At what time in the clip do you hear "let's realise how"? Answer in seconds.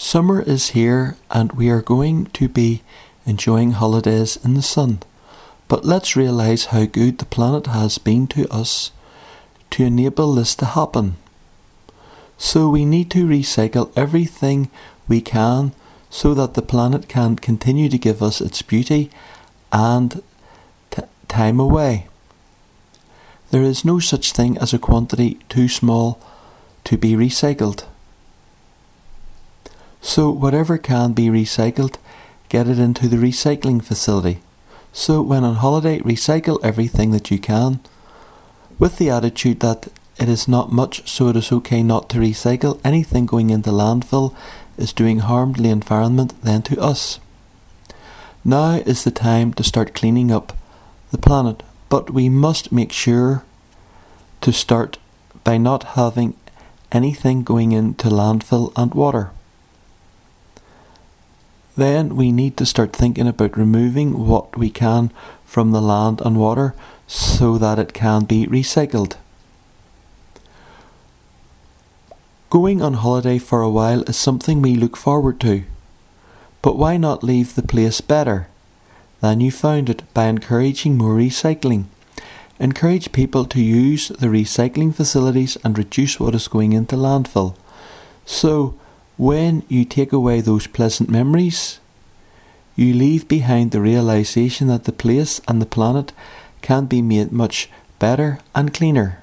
5.84-6.84